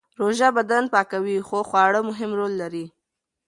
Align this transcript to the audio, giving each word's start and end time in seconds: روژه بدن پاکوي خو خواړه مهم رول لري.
روژه 0.21 0.49
بدن 0.57 0.83
پاکوي 0.93 1.37
خو 1.47 1.59
خواړه 1.69 1.99
مهم 2.09 2.31
رول 2.39 2.53
لري. 2.61 2.85